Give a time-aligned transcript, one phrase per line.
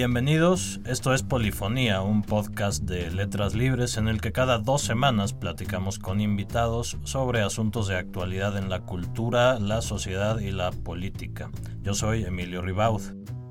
[0.00, 5.34] Bienvenidos, esto es Polifonía, un podcast de letras libres en el que cada dos semanas
[5.34, 11.50] platicamos con invitados sobre asuntos de actualidad en la cultura, la sociedad y la política.
[11.82, 13.02] Yo soy Emilio Ribaud.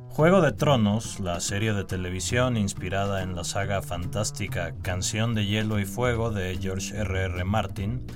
[0.07, 5.77] Juego de Tronos, la serie de televisión inspirada en la saga fantástica Canción de Hielo
[5.77, 7.25] y Fuego de George R.
[7.25, 7.43] R.
[7.43, 8.07] Martin,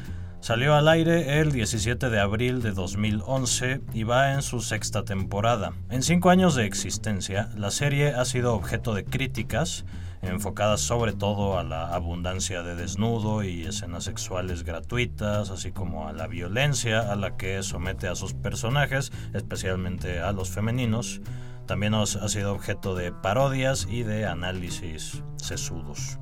[0.44, 5.72] Salió al aire el 17 de abril de 2011 y va en su sexta temporada.
[5.90, 9.86] En cinco años de existencia, la serie ha sido objeto de críticas,
[10.22, 16.12] enfocadas sobre todo a la abundancia de desnudo y escenas sexuales gratuitas, así como a
[16.12, 21.22] la violencia a la que somete a sus personajes, especialmente a los femeninos.
[21.68, 26.20] También ha sido objeto de parodias y de análisis sesudos.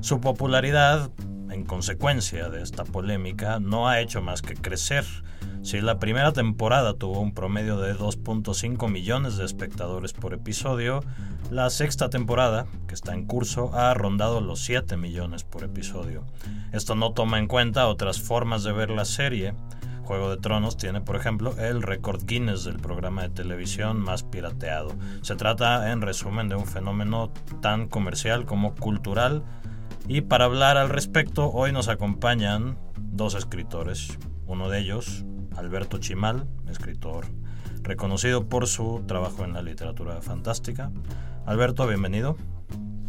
[0.00, 1.10] Su popularidad
[1.50, 5.04] en consecuencia de esta polémica, no ha hecho más que crecer.
[5.62, 11.02] Si la primera temporada tuvo un promedio de 2.5 millones de espectadores por episodio,
[11.50, 16.24] la sexta temporada, que está en curso, ha rondado los 7 millones por episodio.
[16.72, 19.54] Esto no toma en cuenta otras formas de ver la serie.
[20.04, 24.94] Juego de Tronos tiene, por ejemplo, el récord Guinness del programa de televisión más pirateado.
[25.22, 27.30] Se trata, en resumen, de un fenómeno
[27.60, 29.42] tan comercial como cultural
[30.08, 34.18] y para hablar al respecto, hoy nos acompañan dos escritores.
[34.46, 37.26] Uno de ellos, Alberto Chimal, escritor
[37.82, 40.90] reconocido por su trabajo en la literatura fantástica.
[41.46, 42.36] Alberto, bienvenido.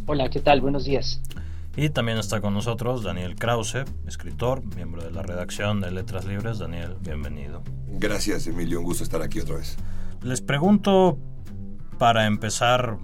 [0.06, 0.60] Hola, ¿qué tal?
[0.60, 1.20] Buenos días.
[1.76, 6.58] Y también está con nosotros Daniel Krause, escritor, miembro de la redacción de Letras Libres.
[6.58, 7.62] Daniel, bienvenido.
[7.88, 8.80] Gracias, Emilio.
[8.80, 9.76] Un gusto estar aquí otra vez.
[10.22, 11.18] Les pregunto,
[11.98, 12.98] para empezar,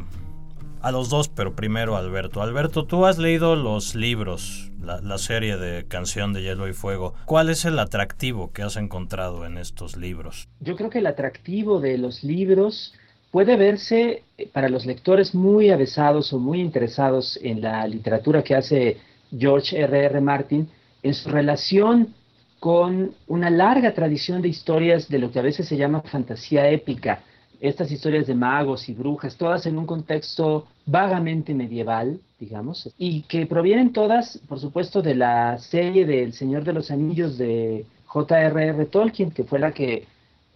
[0.81, 2.43] a los dos, pero primero Alberto.
[2.43, 7.15] Alberto, tú has leído los libros, la, serie de Canción de Hielo y Fuego.
[7.25, 10.49] ¿Cuál es el atractivo que has encontrado en estos libros?
[10.61, 12.95] Yo creo que el atractivo de los libros
[13.31, 18.55] puede verse eh, para los lectores muy avesados o muy interesados en la literatura que
[18.55, 18.99] hace
[19.37, 20.05] George R.
[20.05, 20.21] R.
[20.21, 20.69] Martin,
[21.03, 22.15] en su relación
[22.61, 27.21] con una larga tradición de historias de lo que a veces se llama fantasía épica
[27.61, 33.47] estas historias de magos y brujas, todas en un contexto vagamente medieval, digamos, y que
[33.47, 38.87] provienen todas, por supuesto, de la serie del Señor de los Anillos de J.R.R.
[38.87, 40.07] Tolkien, que fue la que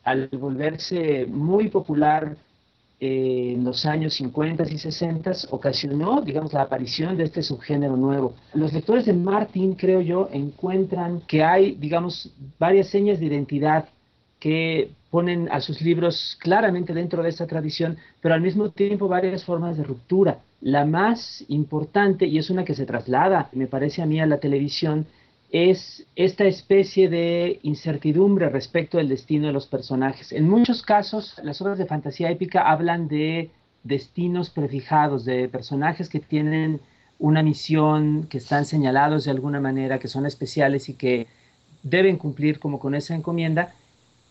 [0.05, 2.37] al volverse muy popular
[3.03, 8.35] eh, en los años 50 y 60 ocasionó, digamos, la aparición de este subgénero nuevo.
[8.53, 13.89] Los lectores de Martin, creo yo, encuentran que hay, digamos, varias señas de identidad
[14.39, 19.45] que ponen a sus libros claramente dentro de esa tradición, pero al mismo tiempo varias
[19.45, 20.41] formas de ruptura.
[20.61, 24.39] La más importante, y es una que se traslada, me parece a mí, a la
[24.39, 25.07] televisión,
[25.51, 30.33] es esta especie de incertidumbre respecto del destino de los personajes.
[30.33, 33.51] En muchos casos, las obras de fantasía épica hablan de
[33.83, 36.81] destinos prefijados, de personajes que tienen
[37.19, 41.27] una misión, que están señalados de alguna manera, que son especiales y que
[41.83, 43.75] deben cumplir como con esa encomienda,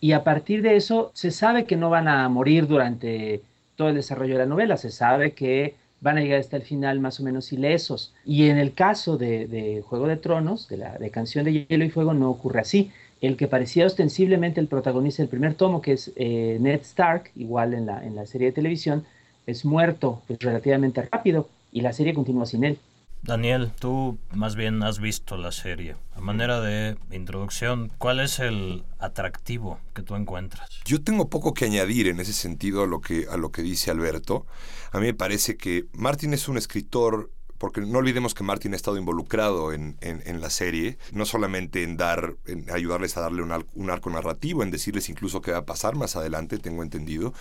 [0.02, 3.42] y a partir de eso se sabe que no van a morir durante
[3.76, 7.00] todo el desarrollo de la novela, se sabe que van a llegar hasta el final
[7.00, 8.14] más o menos ilesos.
[8.26, 11.90] Y en el caso de, Juego de Tronos, de la de Canción de Hielo y
[11.90, 12.92] Fuego, no ocurre así.
[13.22, 17.74] El que parecía ostensiblemente el protagonista del primer tomo, que es eh, Ned Stark, igual
[17.74, 19.04] en la, en la serie de televisión,
[19.46, 22.78] es muerto pues, relativamente rápido y la serie continúa sin él.
[23.22, 25.98] Daniel, tú más bien has visto la serie.
[26.14, 30.70] A manera de introducción, ¿cuál es el atractivo que tú encuentras?
[30.86, 33.92] Yo tengo poco que añadir en ese sentido a lo que, a lo que dice
[33.92, 34.46] Alberto.
[34.92, 38.78] A mí me parece que Martin es un escritor porque no olvidemos que Martin ha
[38.78, 39.98] estado involucrado en,
[40.40, 45.10] la serie, no solamente en dar, en ayudarles a darle un, arco narrativo, en decirles
[45.10, 47.34] incluso qué va a pasar más adelante, tengo entendido,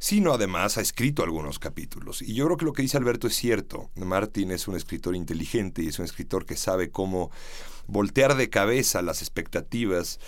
[0.00, 2.20] sino además ha escrito algunos capítulos.
[2.20, 3.90] Y yo creo que lo que dice Alberto es cierto.
[3.94, 7.30] Martin es un escritor inteligente y es un escritor que sabe cómo
[7.86, 10.18] voltear de cabeza las expectativas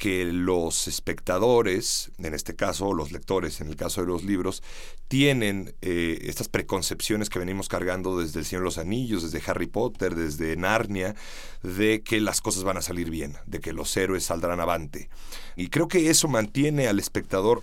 [0.00, 4.62] que los espectadores, en este caso los lectores, en el caso de los libros,
[5.08, 9.66] tienen eh, estas preconcepciones que venimos cargando desde El Señor de los Anillos, desde Harry
[9.66, 11.14] Potter, desde Narnia,
[11.62, 15.10] de que las cosas van a salir bien, de que los héroes saldrán avante.
[15.54, 17.62] Y creo que eso mantiene al espectador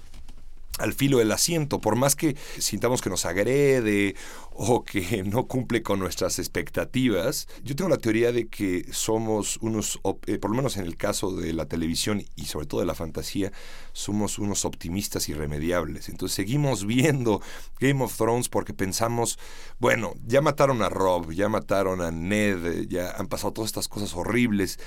[0.77, 4.15] al filo del asiento, por más que sintamos que nos agrede
[4.51, 7.47] o que no cumple con nuestras expectativas.
[7.63, 11.31] Yo tengo la teoría de que somos unos, eh, por lo menos en el caso
[11.31, 13.51] de la televisión y sobre todo de la fantasía,
[13.93, 16.09] somos unos optimistas irremediables.
[16.09, 17.41] Entonces seguimos viendo
[17.79, 19.39] Game of Thrones porque pensamos,
[19.79, 24.15] bueno, ya mataron a Rob, ya mataron a Ned, ya han pasado todas estas cosas
[24.15, 24.79] horribles,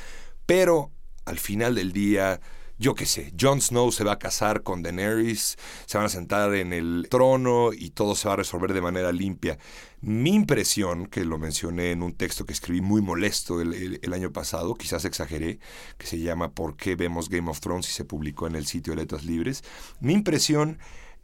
[0.46, 0.90] pero
[1.24, 2.40] al final del día
[2.80, 6.54] yo qué sé, Jon Snow se va a casar con Daenerys, se van a sentar
[6.54, 9.58] en el trono y todo se va a resolver de manera limpia.
[10.00, 14.76] Mi impresión, que lo mencioné en un texto que escribí muy molesto el, año pasado,
[14.76, 15.58] quizás exageré,
[15.98, 17.86] que se llama ¿Por qué vemos Game of Thrones?
[17.90, 19.62] y se publicó en el sitio de Letras Libres,
[20.00, 20.78] mi impresión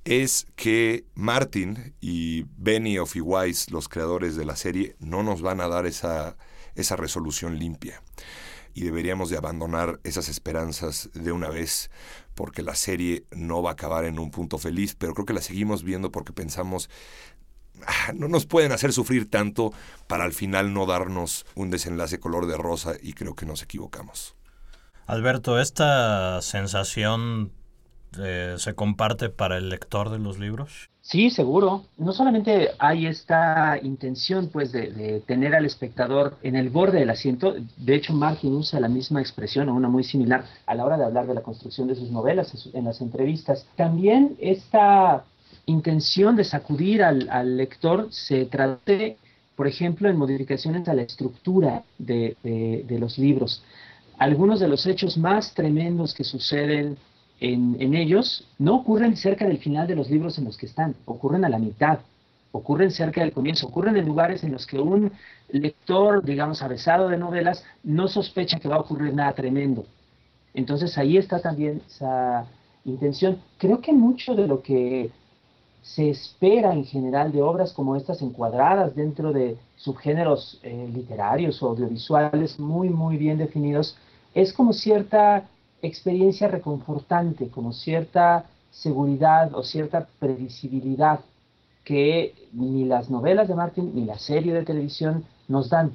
[0.04, 5.62] es que Martin y Benioff y Weiss, los creadores de la serie, no nos van
[5.62, 6.36] a dar esa
[6.96, 8.02] resolución limpia
[8.76, 11.90] y deberíamos de abandonar esas esperanzas de una vez
[12.34, 15.40] porque la serie no va a acabar en un punto feliz, pero creo que la
[15.40, 16.90] seguimos viendo porque pensamos,
[17.86, 19.72] ah, no nos pueden hacer sufrir tanto
[20.06, 24.36] para al final no darnos un desenlace color de rosa y creo que nos equivocamos.
[25.06, 27.52] Alberto, esta sensación
[28.18, 30.90] eh, se comparte para el lector de los libros?
[31.06, 31.84] Sí, seguro.
[31.98, 37.54] No solamente hay esta intención, pues, de, tener al espectador en el borde del asiento.
[37.76, 41.04] De hecho, Martin usa la misma expresión o una muy similar a la hora de
[41.04, 43.64] hablar de la construcción de sus novelas en las entrevistas.
[43.76, 45.24] También esta
[45.66, 49.16] intención de sacudir al, lector se trate,
[49.54, 53.62] por ejemplo, en modificaciones a la estructura de los libros.
[54.18, 56.98] Algunos de los hechos más tremendos que suceden
[57.40, 61.44] en, ellos no ocurren cerca del final de los libros en los que están, ocurren
[61.44, 61.98] a la mitad,
[62.52, 65.12] ocurren cerca del comienzo, ocurren en lugares en los que un
[65.50, 69.84] lector, digamos, avesado de novelas, no sospecha que va a ocurrir nada tremendo.
[70.54, 72.46] Entonces ahí está también esa
[72.86, 73.38] intención.
[73.58, 75.10] Creo que mucho de lo que
[75.82, 81.68] se espera en general de obras como estas encuadradas dentro de subgéneros eh, literarios o
[81.68, 83.96] audiovisuales muy, muy bien definidos,
[84.34, 85.46] es como cierta
[85.86, 91.20] experiencia reconfortante, como cierta seguridad o cierta previsibilidad
[91.84, 95.92] que ni las novelas de Martin ni la serie de televisión nos dan.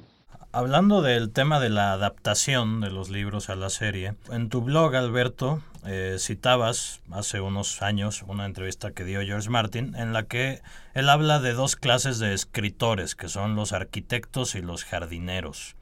[0.54, 4.96] Hablando del tema de la adaptación de los libros a la serie, en tu blog,
[4.96, 10.62] Alberto, eh, citabas hace unos años una entrevista que dio George Martin en la que
[10.94, 15.76] él habla de dos clases de escritores, que son los arquitectos y los jardineros.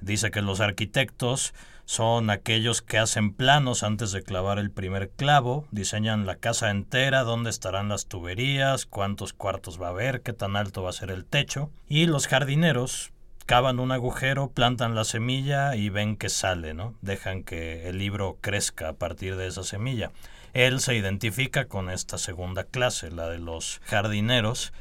[0.00, 5.66] Dice que los arquitectos son aquellos que hacen planos antes de clavar el primer clavo,
[5.70, 10.56] diseñan la casa entera, dónde estarán las tuberías, cuántos cuartos va a haber, qué tan
[10.56, 11.70] alto va a ser el techo.
[11.88, 13.12] Y los jardineros
[13.46, 16.94] cavan un agujero, plantan la semilla y ven que sale, ¿no?
[17.02, 20.10] Dejan que el libro crezca a partir de esa semilla.
[20.54, 24.72] Él se identifica con esta segunda clase, la de los jardineros,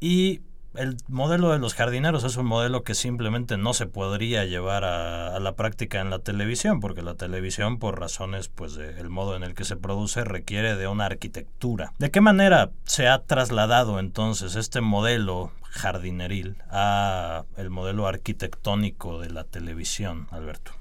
[0.00, 0.40] y
[0.74, 5.38] el modelo de los jardineros es un modelo que simplemente no se podría llevar a,
[5.40, 9.54] la práctica en la televisión, porque la televisión, por razones pues del modo en el
[9.54, 11.92] que se produce, requiere de una arquitectura.
[11.98, 19.30] ¿De qué manera se ha trasladado entonces este modelo jardineril a el modelo arquitectónico de
[19.30, 20.79] la televisión, Alberto?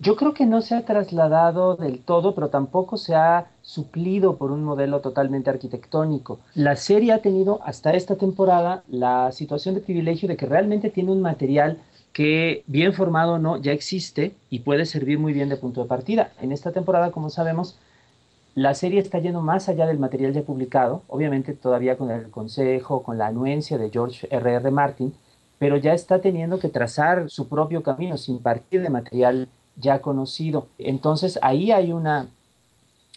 [0.00, 4.52] Yo creo que no se ha trasladado del todo, pero tampoco se ha suplido por
[4.52, 6.38] un modelo totalmente arquitectónico.
[6.54, 11.10] La serie ha tenido hasta esta temporada la situación de privilegio de que realmente tiene
[11.10, 11.78] un material
[12.12, 15.88] que bien formado o no ya existe y puede servir muy bien de punto de
[15.88, 16.30] partida.
[16.40, 17.76] En esta temporada, como sabemos,
[18.54, 23.02] la serie está yendo más allá del material ya publicado, obviamente todavía con el consejo,
[23.02, 24.56] con la anuencia de George R.R.
[24.58, 24.70] R.
[24.70, 25.12] Martin,
[25.58, 29.48] pero ya está teniendo que trazar su propio camino sin partir de material
[29.80, 30.68] ya conocido.
[30.78, 32.28] Entonces ahí hay una,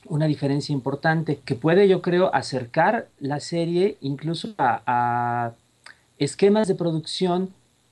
[0.08, 5.54] una diferencia importante que puede, yo creo, acercar la serie incluso a,
[6.18, 7.50] esquemas de producción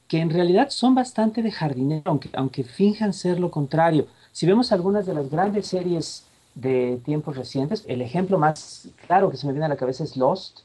[0.08, 4.08] que en realidad son bastante de jardinero, aunque, aunque finjan ser lo contrario.
[4.32, 9.38] Si vemos algunas de las grandes series de tiempos recientes, el ejemplo más claro que
[9.38, 10.60] se me viene a la cabeza es Lost.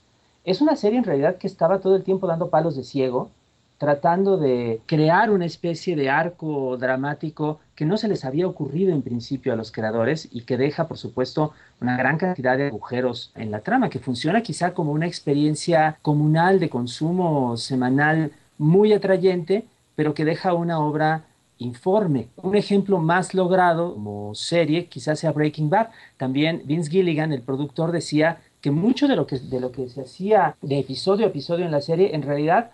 [0.44, 3.30] Es una serie en realidad que estaba todo el tiempo dando palos de ciego,
[3.78, 9.02] tratando de crear una especie de arco dramático que no se les había ocurrido en
[9.02, 13.50] principio a los creadores y que deja, por supuesto, una gran cantidad de agujeros en
[13.50, 19.64] la trama, que funciona quizá como una experiencia comunal de consumo semanal muy atrayente,
[19.96, 21.24] pero que deja una obra
[21.58, 22.28] informe.
[22.36, 25.88] Un ejemplo más logrado como serie quizás sea Breaking Bad.
[26.16, 30.02] También Vince Gilligan, el productor, decía que mucho de lo que, de lo que se
[30.02, 32.70] hacía de episodio a episodio en la serie en realidad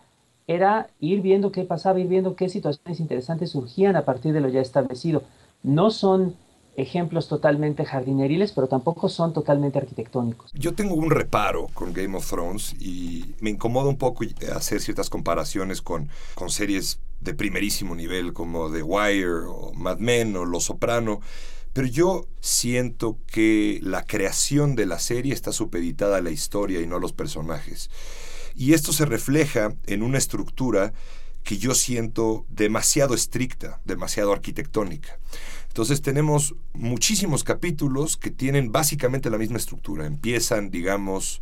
[0.50, 4.48] era ir viendo qué pasaba, ir viendo qué situaciones interesantes surgían a partir de lo
[4.48, 5.22] ya establecido.
[5.62, 6.34] No son
[6.76, 10.50] ejemplos totalmente jardineriles, pero tampoco son totalmente arquitectónicos.
[10.54, 15.08] Yo tengo un reparo con Game of Thrones y me incomoda un poco hacer ciertas
[15.08, 16.10] comparaciones con,
[16.48, 21.20] series de primerísimo nivel como The Wire o Mad Men o Los Soprano.
[21.72, 26.88] Pero yo siento que la creación de la serie está supeditada a la historia y
[26.88, 27.88] no a los personajes.
[28.54, 30.92] Y esto se refleja en una estructura
[31.42, 35.18] que yo siento demasiado estricta, demasiado arquitectónica.
[35.68, 40.06] Entonces tenemos muchísimos capítulos que tienen básicamente la misma estructura.
[40.06, 41.40] Empiezan, digamos,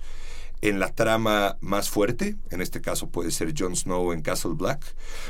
[0.61, 4.85] en la trama más fuerte, en este caso puede ser Jon Snow en Castle Black.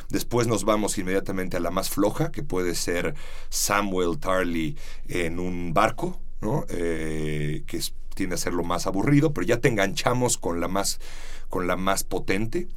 [0.09, 3.15] Después nos vamos inmediatamente a la más floja, que puede ser
[3.51, 6.65] Samuel Tarly en un barco, ¿no?
[6.69, 7.81] Eh, que
[8.19, 11.01] tiende a ser lo más aburrido, pero ya te enganchamos con la más,
[11.49, 12.69] con la más potente.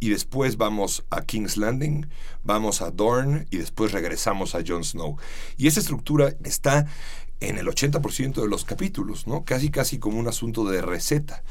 [0.00, 2.08] Y después vamos a King's Landing,
[2.42, 5.16] vamos a Dorne y después regresamos a Jon Snow.
[5.58, 6.86] Y esa estructura está
[7.40, 9.44] en el 80% de los capítulos, ¿no?
[9.44, 11.44] Casi casi como un asunto de receta.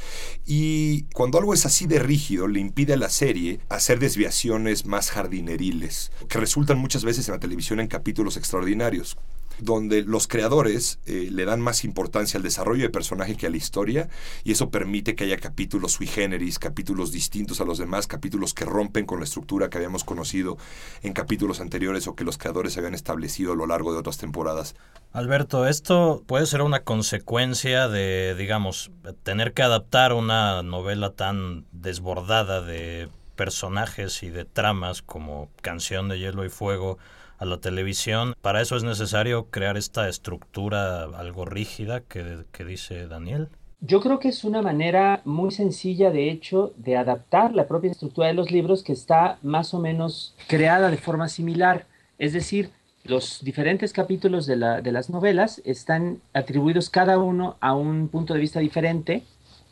[0.46, 5.12] Y cuando algo es así de rígido, le impide a la serie hacer desviaciones más
[5.12, 9.18] jardineriles, que resultan muchas veces en la televisión en capítulos extraordinarios
[9.60, 13.58] donde los creadores eh, le dan más importancia al desarrollo de personaje que a la
[13.58, 14.10] historia,
[14.44, 18.66] y eso permite que haya capítulos sui generis, capítulos distintos a los demás, capítulos que
[18.66, 20.58] rompen con la estructura que habíamos conocido
[21.04, 24.76] en capítulos anteriores o que los creadores habían establecido a lo largo de otras temporadas.
[25.14, 28.92] Alberto, esto puede ser una consecuencia de, digamos,
[29.24, 36.20] tener que adaptar una novela tan desbordada de personajes y de tramas como Canción de
[36.20, 36.98] Hielo y Fuego
[37.46, 38.36] la televisión.
[38.42, 43.50] Para eso es necesario crear esta estructura algo rígida que, dice Daniel.
[43.82, 48.28] Yo creo que es una manera muy sencilla, de hecho, de adaptar la propia estructura
[48.28, 51.86] de los libros que está más o menos creada de forma similar.
[52.18, 52.72] Es decir,
[53.04, 54.56] los diferentes capítulos de
[54.92, 59.24] las novelas están atribuidos cada uno a un punto de vista diferente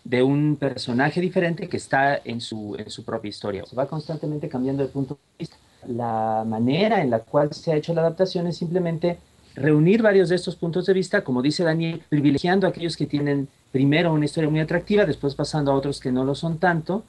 [0.04, 3.66] de un personaje diferente que está en su, en su propia historia.
[3.66, 5.56] Se va constantemente cambiando de punto de vista
[5.88, 9.20] la manera en la cual se ha hecho la adaptación es simplemente
[9.56, 13.48] reunir varios de estos puntos de vista, como dice Daniel, privilegiando a aquellos que tienen
[13.72, 17.04] primero una historia muy atractiva, después pasando a otros que no lo son tanto,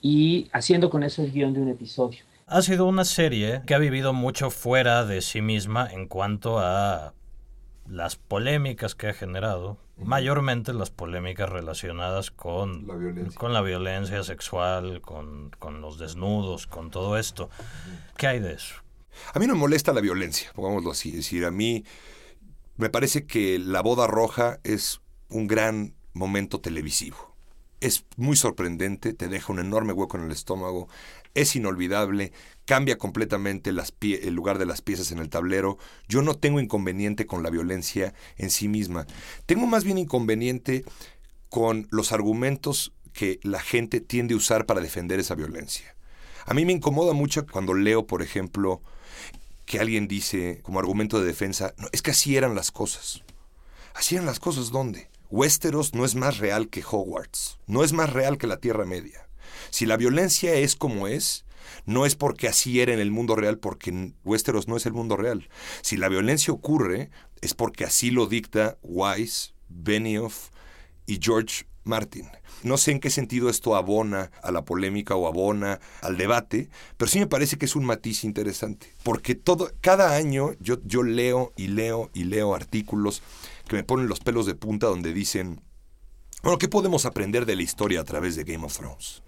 [0.00, 2.20] y haciendo con eso el guion de un episodio.
[2.46, 7.14] Ha sido una serie que ha vivido mucho fuera de sí misma en cuanto a
[7.86, 14.22] las polémicas que ha generado, mayormente las polémicas relacionadas con la violencia, con la violencia
[14.22, 17.50] sexual, con, los desnudos, con todo esto.
[18.16, 18.76] ¿Qué hay de eso?
[19.34, 21.10] A mí no me molesta la violencia, pongámoslo así.
[21.10, 21.84] Es decir, a mí
[22.76, 27.34] me parece que La Boda Roja es un gran momento televisivo.
[27.80, 30.88] Es muy sorprendente, te deja un enorme hueco en el estómago,
[31.34, 32.32] es inolvidable,
[32.64, 35.78] cambia completamente el lugar de las piezas en el tablero.
[36.08, 39.06] Yo no tengo inconveniente con la violencia en sí misma.
[39.46, 40.84] Tengo más bien inconveniente
[41.48, 45.94] con los argumentos que la gente tiende a usar para defender esa violencia.
[46.46, 48.82] A mí me incomoda mucho cuando leo, por ejemplo,
[49.66, 53.22] que alguien dice como argumento de defensa, no, es que así eran las cosas.
[53.94, 55.10] ¿Así eran las cosas dónde?
[55.30, 59.26] Westeros no es más real que Hogwarts, no es más real que la Tierra Media.
[59.72, 61.46] Si la violencia es como es,
[61.86, 65.16] no es porque así era en el mundo real, porque Westeros no es el mundo
[65.16, 65.48] real.
[65.80, 67.10] Si la violencia ocurre,
[67.40, 70.50] es porque así lo dicta Weiss, Benioff
[71.06, 72.28] y George Martin.
[72.62, 77.10] No sé en qué sentido esto abona a la polémica o abona al debate, pero
[77.10, 81.54] sí me parece que es un matiz interesante, porque todo, cada año yo, yo leo
[81.56, 83.22] y leo y leo artículos
[83.68, 85.62] que me ponen los pelos de punta donde dicen,
[86.42, 89.22] bueno, ¿qué podemos aprender de la historia a través de Game of Thrones?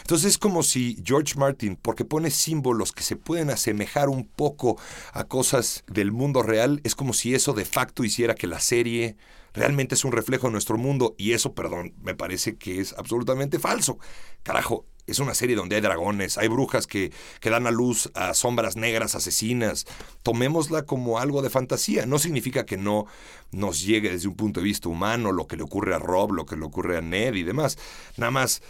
[0.00, 4.80] Entonces es como si George Martin, porque pone símbolos que se pueden asemejar un poco
[5.12, 9.16] a cosas del mundo real, es como si eso de facto hiciera que la serie
[9.52, 13.58] realmente es un reflejo de nuestro mundo y eso, perdón, me parece que es absolutamente
[13.58, 13.98] falso.
[14.42, 18.34] Carajo, es una serie donde hay dragones, hay brujas que, que, dan a luz a
[18.34, 19.86] sombras negras asesinas.
[20.22, 22.06] Tomémosla como algo de fantasía.
[22.06, 23.06] No significa que no
[23.50, 26.44] nos llegue desde un punto de vista humano lo que le ocurre a Rob, lo
[26.44, 27.78] que le ocurre a Ned y demás.
[28.18, 28.62] Nada más,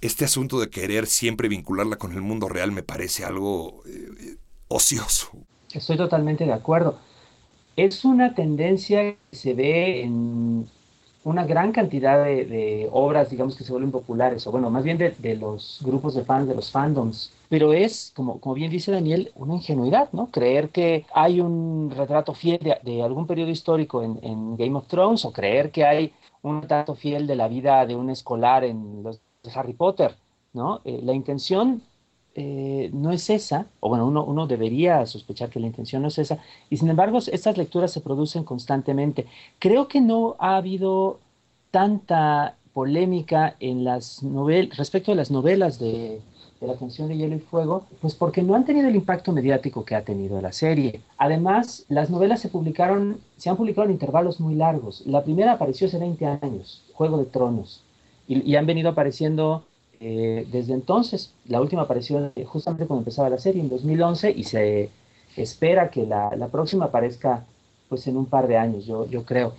[0.00, 4.36] este asunto de querer siempre vincularla con el mundo real me parece algo eh,
[4.68, 5.30] ocioso.
[5.72, 7.00] Estoy totalmente de acuerdo.
[7.76, 10.68] Es una tendencia que se ve en
[11.28, 15.36] una gran cantidad de, obras, digamos, que se vuelven populares, o bueno, más bien de,
[15.36, 17.32] los grupos de fans, de los fandoms.
[17.50, 20.30] Pero es, como, como bien dice Daniel, una ingenuidad, ¿no?
[20.30, 25.32] Creer que hay un retrato fiel de, algún periodo histórico en, Game of Thrones, o
[25.32, 29.04] creer que hay un retrato fiel de la vida de un escolar en
[29.54, 30.14] Harry Potter,
[30.54, 30.80] ¿no?
[30.86, 31.82] Eh, la intención
[32.40, 36.18] eh, no es esa, o bueno, uno, uno, debería sospechar que la intención no es
[36.18, 36.38] esa,
[36.70, 39.26] y sin embargo estas lecturas se producen constantemente.
[39.58, 41.18] Creo que no ha habido
[41.72, 46.20] tanta polémica en las novelas, respecto a las novelas de,
[46.60, 49.96] la canción de Hielo y Fuego, pues porque no han tenido el impacto mediático que
[49.96, 51.00] ha tenido la serie.
[51.16, 55.02] Además, las novelas se publicaron, se han publicado en intervalos muy largos.
[55.06, 57.82] La primera apareció hace 20 años, Juego de Tronos,
[58.28, 59.64] y han venido apareciendo
[60.00, 61.32] eh, desde entonces.
[61.46, 64.90] La última apareció justamente cuando empezaba la serie, en 2011, y se
[65.36, 67.44] espera que la, la próxima aparezca
[67.88, 69.54] pues en un par de años, yo, yo creo.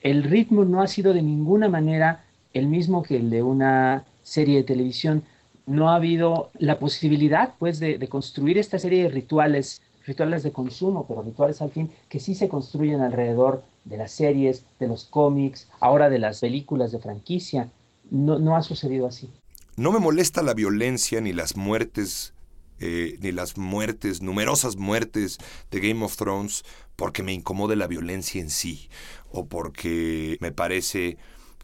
[0.00, 4.58] El ritmo no ha sido de ninguna manera el mismo que el de una serie
[4.58, 5.22] de televisión.
[5.66, 10.52] No ha habido la posibilidad, pues, de, de construir esta serie de rituales, rituales de
[10.52, 15.04] consumo, pero rituales al fin, que sí se construyen alrededor de las series, de los
[15.04, 17.68] cómics, ahora de las películas de franquicia.
[18.10, 19.30] No, no ha sucedido así.
[19.78, 22.34] No me molesta la violencia ni las muertes
[22.80, 25.38] eh, ni las muertes, numerosas muertes
[25.70, 26.64] de Game of Thrones,
[26.96, 28.88] porque me incomode la violencia en sí,
[29.30, 31.16] o porque me parece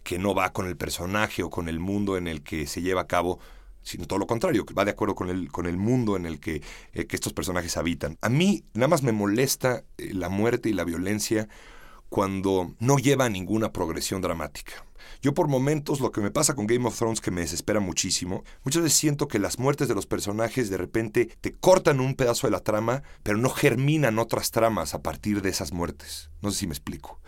[0.05, 3.01] que no va con el personaje o con el mundo en el que se lleva
[3.01, 3.41] a cabo,
[3.83, 6.39] sino todo lo contrario, que va de acuerdo con el, con el mundo en el
[6.39, 8.17] que, eh, que estos personajes habitan.
[8.21, 11.49] A mí nada más me molesta eh, la muerte y la violencia
[12.09, 14.85] cuando no lleva a ninguna progresión dramática.
[15.23, 18.45] Yo por momentos lo que me pasa con Game of Thrones que me desespera muchísimo,
[18.63, 22.47] muchas veces siento que las muertes de los personajes de repente te cortan un pedazo
[22.47, 26.31] de la trama, pero no germinan otras tramas a partir de esas muertes.
[26.43, 27.21] No sé si me explico.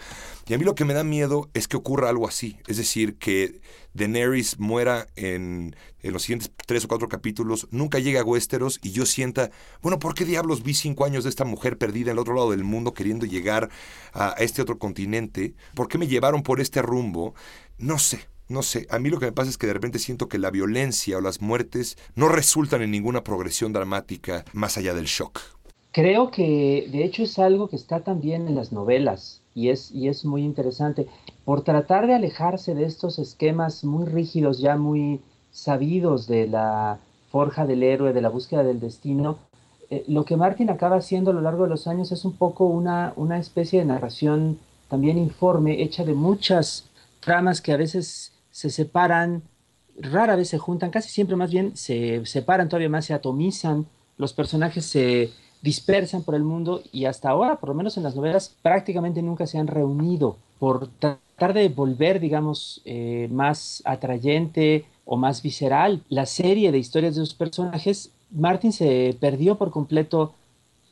[0.47, 3.17] Y a mí lo que me da miedo es que ocurra algo así, es decir,
[3.17, 3.61] que
[3.95, 8.93] Daenerys muera en, en los siguientes tres o cuatro capítulos, nunca llegue a Westeros y
[8.93, 9.51] yo sienta,
[9.83, 12.51] bueno, ¿por qué diablos vi cinco años de esta mujer perdida en el otro lado
[12.53, 13.71] del mundo queriendo llegar
[14.13, 15.55] a este otro continente?
[15.75, 17.35] ¿Por qué me llevaron por este rumbo?
[17.79, 20.29] No sé, no sé, a mí lo que me pasa es que de repente siento
[20.29, 25.05] que la violencia o las muertes no resultan en ninguna progresión dramática más allá del
[25.05, 25.41] shock.
[25.93, 30.09] Creo que de hecho es algo que está también en las novelas y es, y
[30.09, 31.07] es muy interesante.
[31.45, 36.99] Por tratar de alejarse de estos esquemas muy rígidos, ya muy sabidos de la
[37.31, 39.39] forja del héroe, de la búsqueda del destino,
[39.91, 42.65] eh, lo que Martin acaba haciendo a lo largo de los años es un poco
[42.67, 46.89] una, una especie de narración también informe, hecha de muchas
[47.27, 49.43] tramas que a veces se separan,
[49.99, 53.85] rara vez se juntan, casi siempre más bien se separan todavía más, se atomizan,
[54.17, 58.15] los personajes se dispersan por el mundo y hasta ahora, por lo menos en las
[58.15, 65.17] novelas, prácticamente nunca se han reunido por tratar de volver, digamos, eh, más atrayente o
[65.17, 68.13] más visceral la serie de historias de los personajes.
[68.31, 70.33] Martin se perdió por completo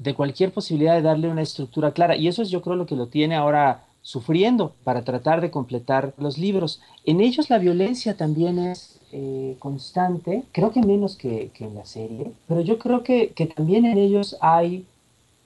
[0.00, 2.96] de cualquier posibilidad de darle una estructura clara y eso es yo creo lo que
[2.96, 6.80] lo tiene ahora sufriendo para tratar de completar los libros.
[7.04, 11.86] En ellos la violencia también es eh, constante, creo que menos que, que, en la
[11.86, 14.86] serie, pero yo creo que, que también en ellos hay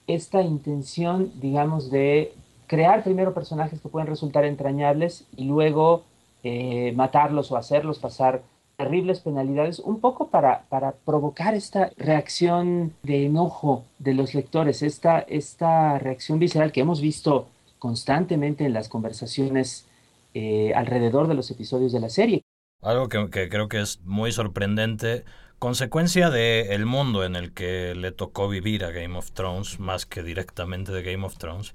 [0.07, 2.33] esta intención, digamos, de
[2.67, 6.03] crear primero personajes que pueden resultar entrañables y luego
[6.43, 8.43] eh, matarlos o hacerlos pasar
[8.75, 15.19] terribles penalidades, un poco para, para provocar esta reacción de enojo de los lectores, esta,
[15.19, 17.47] esta reacción visceral que hemos visto
[17.79, 19.87] constantemente en las conversaciones
[20.33, 22.43] eh, alrededor de los episodios de la serie.
[22.81, 25.25] Algo que, creo que es muy sorprendente,
[25.57, 30.05] consecuencia del el mundo en el que le tocó vivir a Game of Thrones, más
[30.05, 31.73] que directamente de Game of Thrones,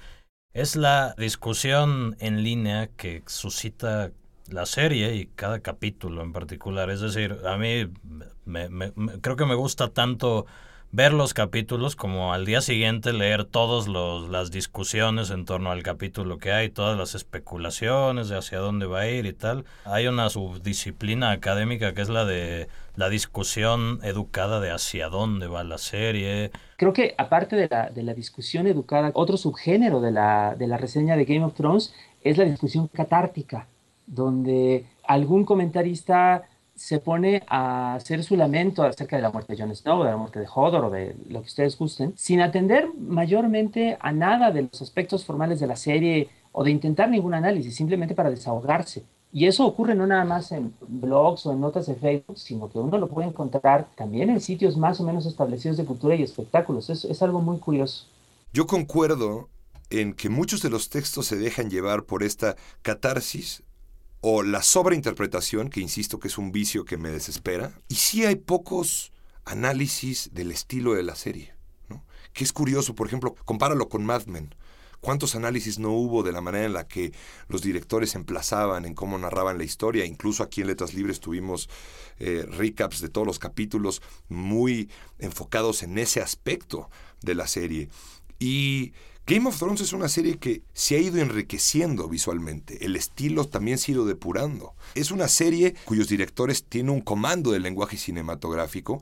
[0.53, 4.13] es la discusión en línea que suscita
[4.49, 6.91] la serie y cada capítulo en particular.
[6.91, 7.91] Es decir, a mí
[8.45, 8.69] me,
[9.21, 10.47] creo que me gusta tanto
[10.95, 16.39] ver los capítulos como al día siguiente leer todas las discusiones en torno al capítulo
[16.39, 19.65] que hay, todas las especulaciones de hacia dónde va a ir y tal.
[19.87, 25.65] Hay una subdisciplina académica que es la de la discusión educada de hacia dónde va
[25.65, 26.53] la serie.
[26.77, 30.77] Creo que aparte de la, de la discusión educada, otro subgénero de la, de la
[30.77, 33.67] reseña de Game of Thrones es la discusión catártica,
[34.07, 36.45] donde algún comentarista
[36.77, 40.17] se pone a hacer su lamento acerca de la muerte de Jon Snow, de la
[40.17, 44.63] muerte de Hodor o de lo que ustedes gusten, sin atender mayormente a nada de
[44.63, 49.05] los aspectos formales de la serie o de intentar ningún análisis, simplemente para desahogarse.
[49.33, 52.79] Y eso ocurre no nada más en blogs o en notas de Facebook, sino que
[52.79, 56.89] uno lo puede encontrar también en sitios más o menos establecidos de cultura y espectáculos.
[56.89, 58.07] Es, es algo muy curioso.
[58.53, 59.49] Yo concuerdo
[59.91, 63.65] en que muchos de los textos se dejan llevar por esta catarsis
[64.27, 68.37] o la sobreinterpretación, que insisto que es un vicio que me desespera, y sí hay
[68.37, 69.13] pocos
[69.45, 71.55] análisis del estilo de la serie,
[72.33, 74.55] que es curioso, por ejemplo, compáralo con Mad Men.
[75.03, 77.13] ¿Cuántos análisis no hubo de la manera en la que
[77.49, 80.07] los directores emplazaban en cómo narraban la historia?
[80.07, 81.69] Incluso aquí en Letras Libres tuvimos
[82.19, 86.89] eh, recaps de todos los capítulos muy enfocados en ese aspecto
[87.21, 87.91] de la serie.
[88.39, 88.95] Y
[89.27, 93.79] Game of Thrones es una serie que se ha ido enriqueciendo visualmente, el estilo también
[93.79, 94.75] se ha ido depurando.
[94.95, 99.01] Es una serie cuyos directores tienen un comando del lenguaje cinematográfico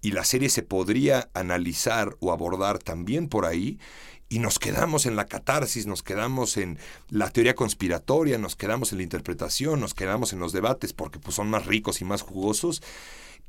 [0.00, 3.80] y la serie se podría analizar o abordar también por ahí.
[4.28, 8.98] Y nos quedamos en la catarsis, nos quedamos en la teoría conspiratoria, nos quedamos en
[8.98, 12.80] la interpretación, nos quedamos en los debates porque pues, son más ricos y más jugosos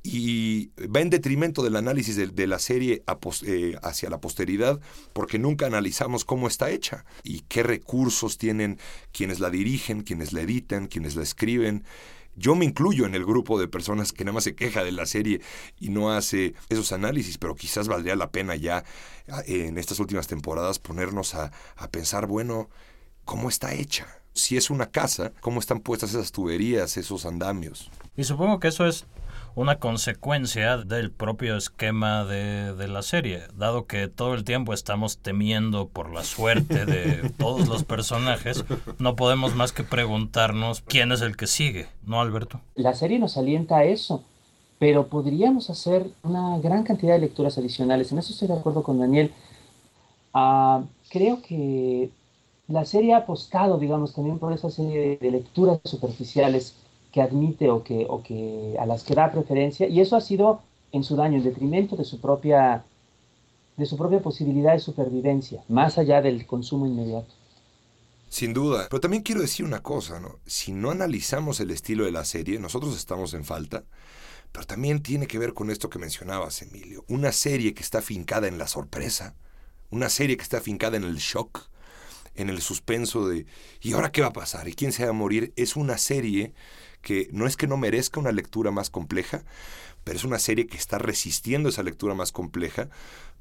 [0.02, 3.04] y va en detrimento del análisis de, la serie
[3.46, 4.80] eh, hacia la posteridad
[5.14, 8.80] porque nunca analizamos cómo está hecha y qué recursos tienen
[9.12, 11.84] quienes la dirigen, quienes la editan, quienes la escriben.
[12.36, 15.06] Yo me incluyo en el grupo de personas que nada más se queja de la
[15.06, 15.42] serie
[15.78, 18.86] y no hace esos análisis, pero quizás valdría la pena ya
[19.46, 21.52] en estas últimas temporadas ponernos a
[21.92, 22.70] pensar, bueno,
[23.26, 24.08] ¿cómo está hecha?
[24.34, 27.92] Si es una casa, ¿cómo están puestas esas tuberías, esos andamios?
[28.16, 29.06] Y supongo que eso es
[29.56, 35.18] una consecuencia del propio esquema de, de, la serie, dado que todo el tiempo estamos
[35.18, 38.64] temiendo por la suerte de todos los personajes,
[39.00, 42.62] no podemos más que preguntarnos quién es el que sigue, ¿no, Alberto?
[42.76, 44.24] La serie nos alienta a eso,
[44.80, 49.00] pero podríamos hacer una gran cantidad de lecturas adicionales, en eso estoy de acuerdo con
[49.00, 49.34] Daniel.
[50.34, 52.10] Ah, creo que
[52.68, 56.76] la serie ha apostado, digamos, también por esa serie de lecturas superficiales
[57.12, 60.62] que admite o que, o que a las que da preferencia, y eso ha sido
[60.92, 62.84] en su daño, en detrimento de su propia
[63.78, 67.34] de su propia posibilidad de supervivencia, más allá del consumo inmediato.
[68.28, 70.40] Sin duda, pero también quiero decir una cosa, ¿no?
[70.46, 73.86] Si no analizamos el estilo de la serie, nosotros estamos en falta,
[74.52, 78.50] pero también tiene que ver con esto que mencionabas, Emilio, una serie que está fincada
[78.50, 79.36] en la sorpresa,
[79.90, 81.70] una serie que está fincada en el shock,
[82.36, 83.46] en el suspenso de
[83.82, 84.68] ¿y ahora qué va a pasar?
[84.68, 85.54] ¿Y quién se va a morir?
[85.56, 86.54] Es una serie
[87.02, 89.44] que no es que no merezca una lectura más compleja,
[90.04, 92.90] pero es una serie que está resistiendo esa lectura más compleja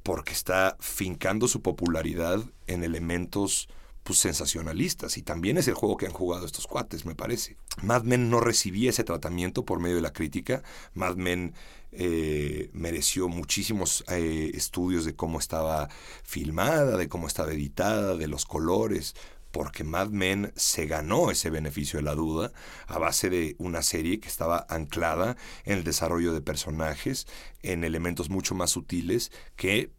[0.02, 3.68] porque está fincando su popularidad en elementos
[4.08, 5.18] pues, sensacionalistas.
[5.18, 7.56] Y también es el juego que han jugado estos cuates, me parece.
[7.82, 10.62] Mad Men no recibía ese tratamiento por medio de la crítica,
[10.94, 11.54] Mad Men
[11.92, 15.88] eh, mereció muchísimos eh, estudios de cómo estaba
[16.22, 19.14] filmada, de cómo estaba editada, de los colores,
[19.50, 22.52] porque Mad Men se ganó ese beneficio de la duda
[22.86, 27.26] a base de una serie que estaba anclada en el desarrollo de personajes,
[27.62, 29.92] en elementos mucho más sutiles que,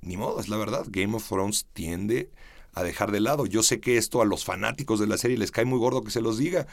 [0.00, 2.30] ni modo, es la verdad, Game of Thrones tiende
[2.82, 3.46] dejar de lado.
[3.46, 6.10] Yo sé que esto a los fanáticos de la serie les cae muy gordo que
[6.10, 6.66] se los diga,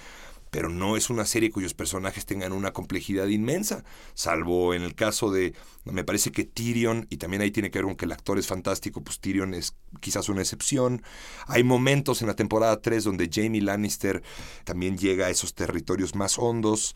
[0.54, 5.32] pero no es una serie cuyos personajes tengan una complejidad inmensa, salvo en el caso
[5.32, 8.38] de, me parece que Tyrion, y también ahí tiene que ver con que el actor
[8.38, 11.02] es fantástico, pues Tyrion es quizás una excepción.
[11.48, 14.22] Hay momentos en la temporada 3 donde Jamie Lannister
[14.64, 16.96] también llega a esos territorios más hondos,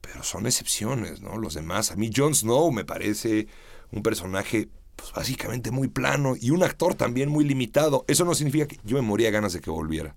[0.00, 1.36] pero son excepciones, ¿no?
[1.36, 3.48] Los demás, a mí Jon Snow me parece
[3.90, 8.04] un personaje pues básicamente muy plano y un actor también muy limitado.
[8.08, 10.16] Eso no significa que yo me moría ganas de que volviera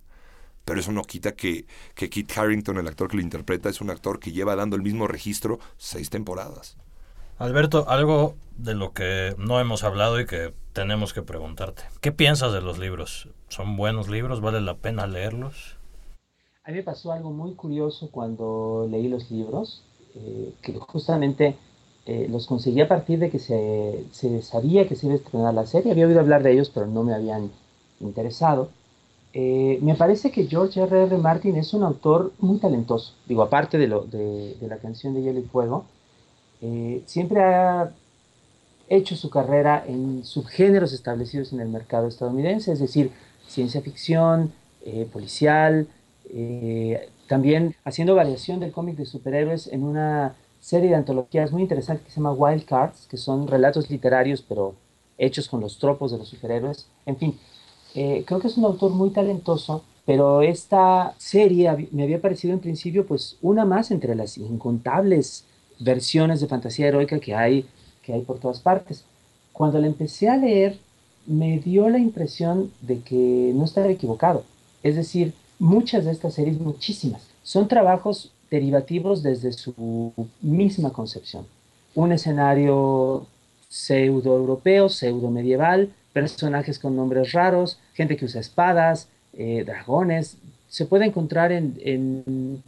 [0.65, 1.65] pero eso no quita que,
[1.96, 4.82] que Kit Harrington, el actor que lo interpreta, es un actor que lleva dando el
[4.82, 6.78] mismo registro seis temporadas.
[7.39, 11.84] Alberto, algo de lo que no hemos hablado y que tenemos que preguntarte.
[12.00, 13.30] ¿Qué piensas de los libros?
[13.50, 14.41] ¿Son buenos libros?
[14.41, 15.78] ¿Vale la pena leerlos?
[16.63, 21.58] A mí me pasó algo muy curioso cuando leí los libros, eh, que justamente
[22.13, 24.04] eh, los conseguí a partir de que se,
[24.41, 25.93] sabía que se iba a estrenar la serie.
[25.93, 27.50] Había oído hablar de ellos, pero no me habían
[28.02, 28.69] interesado.
[29.32, 31.06] Eh, me parece que George R.R.
[31.06, 31.17] R.
[31.19, 33.13] Martin es un autor muy talentoso.
[33.28, 35.86] Digo, aparte de, lo, de, la canción de Hielo y Fuego,
[36.62, 37.93] eh, siempre ha
[38.89, 43.12] hecho su carrera en subgéneros establecidos en el mercado estadounidense, es decir,
[43.47, 44.52] ciencia ficción,
[45.13, 45.88] policial,
[47.28, 52.12] también haciendo variación del cómic de superhéroes en una serie de antologías muy interesante que
[52.12, 54.76] se llama Wild Cards, que son relatos literarios pero
[55.17, 56.88] hechos con los tropos de los superhéroes.
[57.06, 57.38] En fin,
[57.95, 62.60] eh, creo que es un autor muy talentoso, pero esta serie me había parecido en
[62.60, 65.45] principio pues una más entre las incontables
[65.80, 67.65] versiones de fantasía heroica que hay,
[68.04, 69.04] que hay por todas partes.
[69.52, 70.80] Cuando la empecé a leer,
[71.26, 74.43] me dio la impresión de que no estaba equivocado.
[74.84, 81.48] Es decir, muchas de estas series, muchísimas, son trabajos derivativos desde su misma concepción.
[81.96, 83.26] Un escenario
[83.70, 90.38] pseudo europeo, pseudo medieval, personajes con nombres raros, gente que usa espadas, eh, dragones.
[90.68, 92.62] Se puede encontrar en,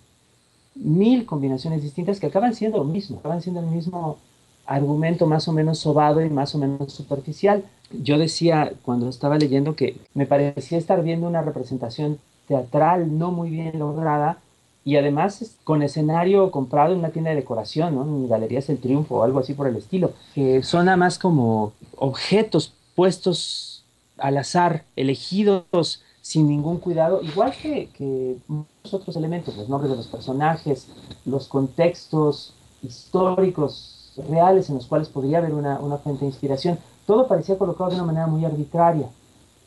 [0.76, 4.18] mil combinaciones distintas que acaban siendo lo mismo, acaban siendo el mismo
[4.66, 7.64] argumento más o menos sobado y más o menos superficial.
[7.92, 12.18] Yo decía cuando estaba leyendo que me parecía estar viendo una representación
[12.48, 14.40] teatral no muy bien lograda
[14.86, 18.04] y además con escenario comprado en una tienda de decoración, ¿no?
[18.04, 21.74] en Galerías El Triunfo o algo así por el estilo, que son nada más como
[21.98, 23.86] objetos puestos
[24.18, 29.98] al azar, elegidos sin ningún cuidado, igual que, que muchos otros elementos, los nombres de
[29.98, 30.88] los personajes,
[31.26, 36.80] los contextos históricos reales en los cuales podría haber una, una fuente de inspiración.
[37.06, 39.10] Todo parecía colocado de una manera muy arbitraria.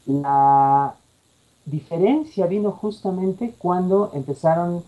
[0.07, 0.95] La
[1.65, 4.85] diferencia vino justamente cuando empezaron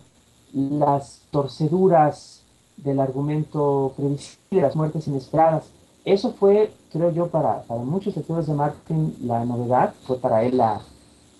[0.53, 2.43] las torceduras
[2.77, 5.65] del argumento previsible, las muertes inesperadas.
[6.05, 10.57] Eso fue, creo yo, para, para muchos lectores de Martin la novedad, fue para él
[10.57, 10.81] la,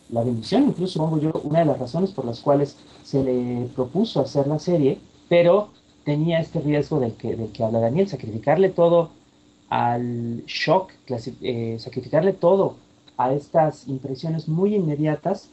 [0.10, 4.22] la bendición, incluso supongo yo, una de las razones por las cuales se le propuso
[4.22, 5.70] hacer la serie, pero
[6.04, 9.12] tenía este riesgo del que, del que habla Daniel, sacrificarle todo
[9.70, 10.92] al shock,
[11.42, 12.76] eh, sacrificarle todo
[13.18, 15.50] a estas impresiones muy inmediatas,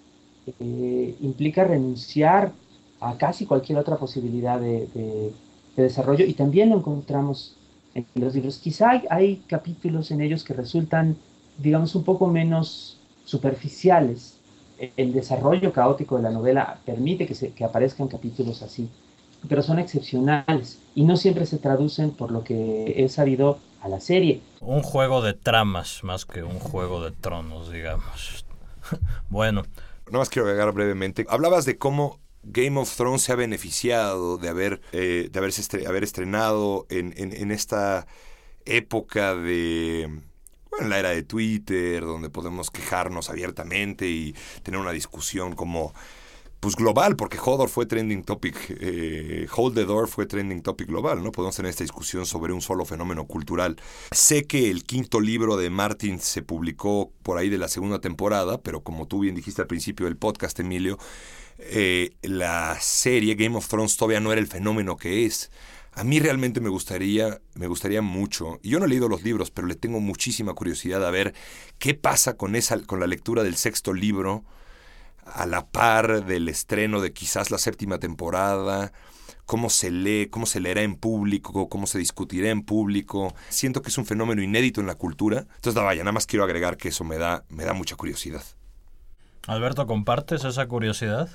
[0.61, 2.53] eh, implica renunciar
[3.01, 5.33] a casi cualquier otra posibilidad de, de,
[5.77, 7.57] desarrollo y también lo encontramos
[7.95, 8.59] en los libros.
[8.59, 11.17] Quizá hay, hay capítulos en ellos que resultan,
[11.59, 14.37] digamos, un poco menos superficiales,
[14.97, 18.91] el desarrollo caótico de la novela permite que, se, que aparezcan capítulos así,
[19.49, 24.01] pero son excepcionales y no siempre se traducen por lo que he sabido a la
[24.01, 24.41] serie.
[24.61, 28.45] Un juego de tramas más que un juego de tronos, digamos.
[29.29, 29.63] bueno.
[30.11, 31.27] No más quiero agregar brevemente.
[31.29, 36.05] Hablabas de cómo Game of Thrones se ha beneficiado de haber, eh, de haberse haber
[36.05, 38.07] estrenado en, en, esta
[38.65, 40.03] época de
[40.79, 45.95] en la era de Twitter, donde podemos quejarnos abiertamente y tener una discusión como
[46.67, 51.23] pues global, porque Hodor fue trending topic, eh, Hold the Door fue trending topic global,
[51.23, 51.31] ¿no?
[51.31, 53.77] Podemos tener esta discusión sobre un solo fenómeno cultural.
[54.11, 58.61] Sé que el quinto libro de Martin se publicó por ahí de la segunda temporada,
[58.63, 60.99] pero como tú bien dijiste al principio del podcast, Emilio,
[61.61, 65.53] eh, la serie Game of Thrones todavía no era el fenómeno que es.
[65.93, 69.53] A mí realmente me gustaría, me gustaría mucho, y yo no he leído los libros,
[69.53, 71.33] pero le tengo muchísima curiosidad a ver
[71.79, 74.43] qué pasa con, esa, con la lectura del sexto libro
[75.27, 78.93] a la par del estreno de quizás la séptima temporada,
[79.45, 83.35] cómo se lee, cómo se leerá en público, cómo se discutirá en público.
[83.49, 85.47] Siento que es un fenómeno inédito en la cultura.
[85.57, 88.43] Entonces, vaya, nada más quiero agregar que eso me da, me da mucha curiosidad.
[89.47, 91.29] Alberto, ¿compartes esa curiosidad?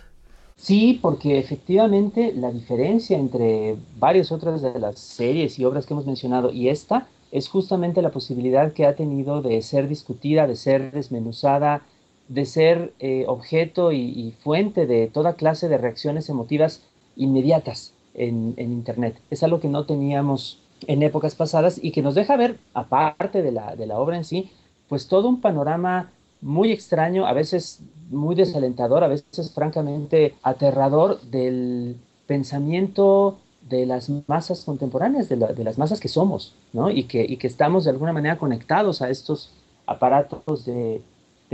[0.58, 6.06] Sí, porque efectivamente la diferencia entre varias otras de las series y obras que hemos
[6.06, 10.92] mencionado y esta es justamente la posibilidad que ha tenido de ser discutida, de ser
[10.92, 11.82] desmenuzada,
[12.28, 16.84] de ser eh, objeto y, fuente de toda clase de reacciones emotivas
[17.16, 19.20] inmediatas en, Internet.
[19.30, 23.52] Es algo que no teníamos en épocas pasadas y que nos deja ver, aparte de
[23.52, 24.52] la, de la obra en sí,
[24.88, 31.98] pues todo un panorama muy extraño, a veces muy desalentador, a veces francamente aterrador del
[32.28, 33.38] pensamiento
[33.70, 36.90] de las masas contemporáneas, de, las masas que somos, ¿no?
[36.90, 39.54] Y que, y que estamos de alguna manera conectados a estos
[39.86, 41.02] aparatos de,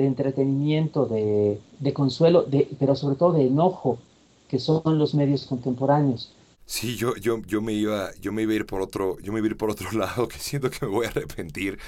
[0.05, 3.99] entretenimiento, de, de consuelo, de, pero sobre todo de enojo,
[4.47, 6.33] que son los medios contemporáneos.
[6.65, 9.39] Sí, yo, yo, yo me iba, yo me iba a ir por otro, yo me
[9.39, 11.79] iba a ir por otro lado, que siento que me voy a arrepentir.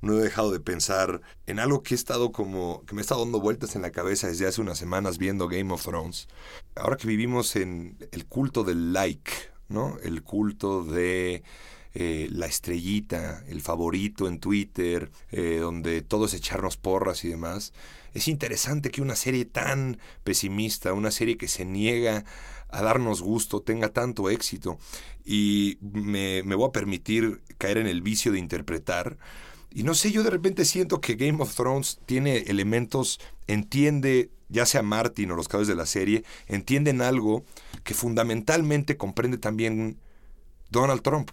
[0.00, 3.40] No he dejado de pensar en algo que he estado como, que me estado dando
[3.40, 6.28] vueltas en la cabeza desde hace unas semanas viendo Game of Thrones.
[6.76, 9.32] Ahora que vivimos en el culto del like,
[9.68, 9.98] ¿no?
[10.02, 11.42] El culto de
[11.96, 17.72] eh, la estrellita, el favorito en Twitter, eh, donde todo es echarnos porras y demás.
[18.14, 22.24] Es interesante que una serie tan pesimista, una serie que se niega
[22.68, 24.76] a darnos gusto, tenga tanto éxito.
[25.24, 29.16] Y me, voy a permitir caer en el vicio de interpretar.
[29.72, 34.66] Y no sé, yo de repente siento que Game of Thrones tiene elementos, entiende, ya
[34.66, 37.44] sea Martin o los cabos de la serie, entienden algo
[37.84, 39.98] que fundamentalmente comprende también
[40.70, 41.30] Donald Trump,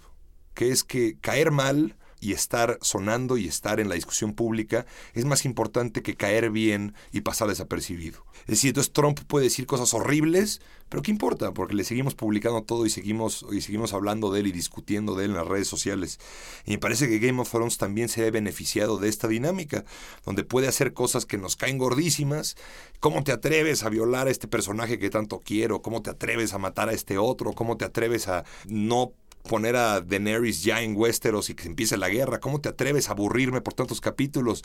[0.53, 5.25] que es que caer mal y estar sonando y estar en la discusión pública es
[5.25, 8.23] más importante que caer bien y pasar desapercibido.
[8.41, 11.53] Es decir, entonces Trump puede decir cosas horribles, pero ¿qué importa?
[11.53, 15.25] Porque le seguimos publicando todo y seguimos, y seguimos hablando de él y discutiendo de
[15.25, 16.19] él en las redes sociales.
[16.65, 19.83] Y me parece que Game of Thrones también se ha beneficiado de esta dinámica,
[20.25, 22.55] donde puede hacer cosas que nos caen gordísimas.
[22.99, 25.81] ¿Cómo te atreves a violar a este personaje que tanto quiero?
[25.81, 27.53] ¿Cómo te atreves a matar a este otro?
[27.53, 29.13] ¿Cómo te atreves a no
[29.47, 32.39] poner a Daenerys ya en Westeros y que empiece la guerra.
[32.39, 34.63] ¿Cómo te atreves a aburrirme por tantos capítulos?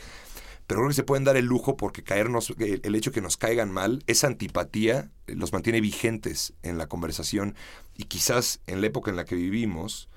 [0.66, 3.70] Pero creo que se pueden dar el lujo porque caernos, el hecho que nos caigan
[3.70, 7.54] mal, esa antipatía eh, los mantiene vigentes en la conversación
[7.96, 10.08] y quizás en la época en la que vivimos,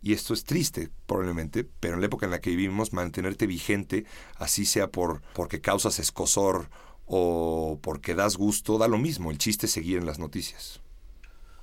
[0.00, 4.06] y esto es triste probablemente, pero en la época en la que vivimos, mantenerte vigente,
[4.36, 6.70] así sea por porque causas escosor
[7.04, 10.80] o porque das gusto, da lo mismo, el chiste es seguir en las noticias.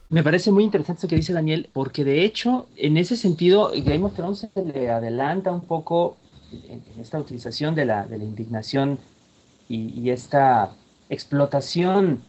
[0.10, 4.06] Me parece muy interesante eso que dice Daniel, porque de hecho, en ese sentido, Game
[4.06, 6.18] of Thrones se le adelanta un poco
[6.52, 9.00] en, esta utilización de la, indignación
[9.68, 10.72] y, esta
[11.10, 12.22] explotación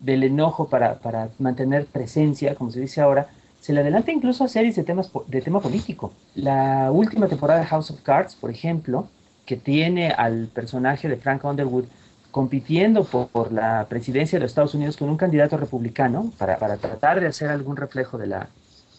[0.00, 3.28] del enojo para, para, mantener presencia, como se dice ahora,
[3.60, 6.12] se le adelanta incluso a series de, temas, de tema político.
[6.34, 9.08] La última temporada de House of Cards, por ejemplo,
[9.44, 11.84] que tiene al personaje de Frank Underwood
[12.30, 17.20] compitiendo por, la presidencia de los Estados Unidos con un candidato republicano para, para tratar
[17.20, 18.48] de hacer algún reflejo de la,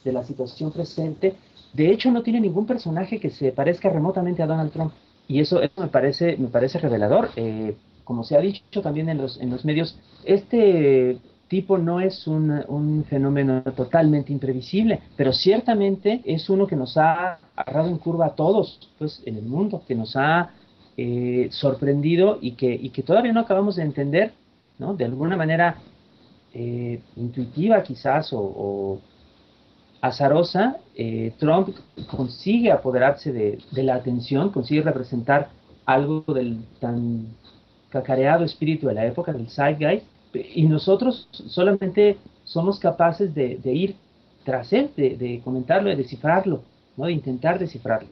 [0.03, 1.35] de la situación presente,
[1.73, 4.93] de hecho no tiene ningún personaje que se parezca remotamente a Donald Trump.
[5.27, 7.29] Y eso, eso me, parece, me parece revelador.
[7.35, 12.25] Eh, como se ha dicho también en los, en los medios, este tipo no es
[12.25, 18.27] un, un, fenómeno totalmente imprevisible, pero ciertamente es uno que nos ha agarrado en curva
[18.27, 20.51] a todos pues, en el mundo, que nos ha
[21.01, 24.33] eh, sorprendido y que, todavía no acabamos de entender,
[24.77, 24.93] ¿no?
[24.95, 25.77] de alguna manera
[26.53, 28.99] eh, intuitiva quizás o,
[30.01, 31.69] azarosa, eh, Trump
[32.11, 35.49] consigue apoderarse de, de, la atención, consigue representar
[35.85, 37.27] algo del tan
[37.89, 43.95] cacareado espíritu de la época, del zeitgeist, y nosotros solamente somos capaces de, ir
[44.43, 46.61] tras él, de, comentarlo, de descifrarlo,
[46.97, 47.05] ¿no?
[47.05, 48.09] de intentar descifrarlo.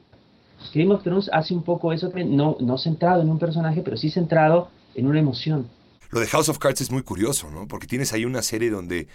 [0.74, 4.10] Game of Thrones hace un poco eso, no, no centrado en un personaje, pero sí
[4.10, 5.68] centrado en una emoción.
[6.10, 7.68] Lo de House of Cards es muy curioso, ¿no?
[7.68, 9.08] Porque tienes ahí una serie donde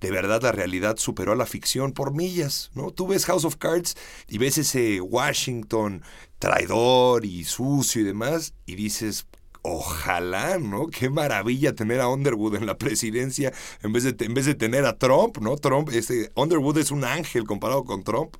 [0.00, 2.90] de verdad la realidad superó a la ficción por millas, ¿no?
[2.90, 3.96] Tú ves House of Cards
[4.28, 6.02] y ves ese Washington
[6.38, 9.26] traidor y sucio y demás y dices,
[9.62, 10.86] Ojalá, ¿no?
[10.86, 14.86] Qué maravilla tener a Underwood en la presidencia en vez de, en vez de tener
[14.86, 15.56] a Trump, ¿no?
[15.56, 18.36] Trump, este, Underwood es un ángel comparado con Trump.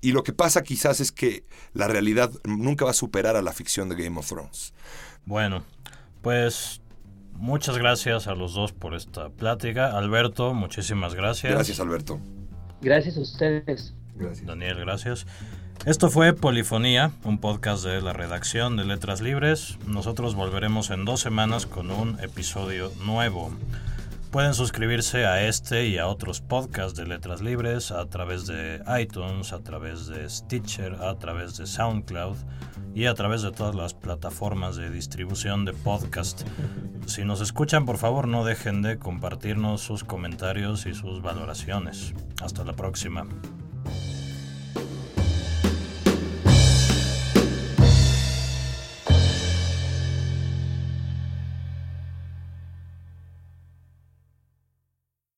[0.00, 3.52] Y lo que pasa quizás es que la realidad nunca va a superar a la
[3.52, 4.72] ficción de Game of Thrones.
[5.26, 5.62] Bueno,
[6.22, 6.80] pues
[7.34, 9.96] muchas gracias a los dos por esta plática.
[9.96, 11.52] Alberto, muchísimas gracias.
[11.52, 12.18] Gracias, Alberto.
[12.80, 13.94] Gracias a ustedes.
[14.16, 14.46] Gracias.
[14.46, 15.26] Daniel, gracias.
[15.84, 19.78] Esto fue Polifonía, un podcast de la redacción de Letras Libres.
[19.86, 23.50] Nosotros volveremos en dos semanas con un episodio nuevo.
[24.30, 29.52] Pueden suscribirse a este y a otros podcasts de Letras Libres a través de iTunes,
[29.52, 32.36] a través de Stitcher, a través de SoundCloud
[32.94, 36.42] y a través de todas las plataformas de distribución de podcast.
[37.06, 42.14] Si nos escuchan, por favor no dejen de compartirnos sus comentarios y sus valoraciones.
[42.40, 43.26] Hasta la próxima.